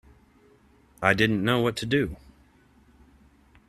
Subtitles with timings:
[0.99, 2.17] I didn't know what to do.